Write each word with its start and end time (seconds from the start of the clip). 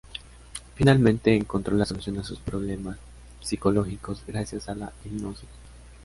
Finalmente 0.73 1.35
encontró 1.35 1.77
la 1.77 1.85
solución 1.85 2.17
a 2.17 2.23
sus 2.23 2.39
problemas 2.39 2.97
psicológicos 3.39 4.23
gracias 4.25 4.67
a 4.67 4.73
la 4.73 4.91
hipnosis. 5.05 5.47